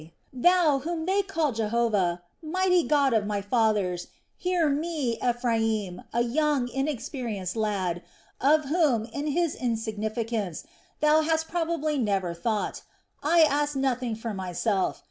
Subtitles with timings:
[0.33, 6.67] Thou, whom they call Jehovah, mighty God of my fathers, hear me, Ephraim, a young
[6.69, 8.01] inexperienced lad,
[8.41, 10.63] of whom, in his insignificance,
[11.01, 12.81] Thou hast probably never thought.
[13.21, 14.99] I ask nothing for myself.